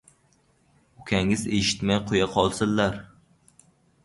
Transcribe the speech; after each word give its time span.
—Ukangiz 1.03 1.43
eshitmay 1.57 2.01
qo‘ya 2.09 2.29
qolsinlar. 2.39 2.99